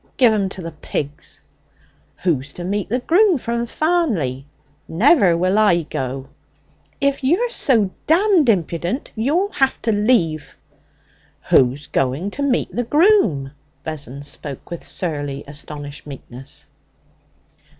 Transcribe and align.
'Give 0.17 0.33
'em 0.33 0.49
to 0.49 0.63
the 0.63 0.71
pigs.' 0.71 1.41
'Who's 2.23 2.53
to 2.53 2.63
meet 2.63 2.89
the 2.89 3.01
groom 3.01 3.37
from 3.37 3.67
Farnley? 3.67 4.47
Never 4.87 5.37
will 5.37 5.59
I 5.59 5.83
go!' 5.83 6.27
'If 6.99 7.23
you're 7.23 7.51
so 7.51 7.91
damned 8.07 8.49
impudent, 8.49 9.11
you'll 9.15 9.51
have 9.51 9.79
to 9.83 9.91
leave.' 9.91 10.57
'Who's 11.51 11.85
to 11.85 12.41
meet 12.41 12.71
the 12.71 12.83
groom?' 12.83 13.51
Vessons 13.85 14.27
spoke 14.27 14.71
with 14.71 14.83
surly, 14.83 15.43
astonished 15.45 16.07
meekness. 16.07 16.65